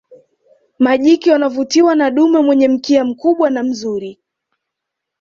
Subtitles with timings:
[0.79, 4.19] Majike wanavutiwa na dume mwenyewe mkia mkubwa na mzuri